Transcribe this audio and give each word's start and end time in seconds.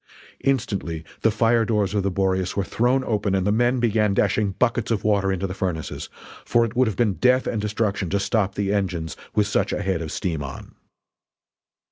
Instantly 0.43 1.03
the 1.21 1.29
fire 1.29 1.63
doors 1.63 1.93
of 1.93 2.01
the 2.01 2.09
Boreas 2.09 2.57
were 2.57 2.63
thrown 2.63 3.03
open 3.03 3.35
and 3.35 3.45
the 3.45 3.51
men 3.51 3.79
began 3.79 4.15
dashing 4.15 4.53
buckets 4.53 4.89
of 4.89 5.03
water 5.03 5.31
into 5.31 5.45
the 5.45 5.53
furnaces 5.53 6.09
for 6.43 6.65
it 6.65 6.75
would 6.75 6.87
have 6.87 6.95
been 6.97 7.13
death 7.13 7.45
and 7.45 7.61
destruction 7.61 8.09
to 8.09 8.19
stop 8.19 8.55
the 8.55 8.73
engines 8.73 9.15
with 9.35 9.45
such 9.45 9.71
a 9.71 9.83
head 9.83 10.01
of 10.01 10.11
steam 10.11 10.41
on. 10.41 10.73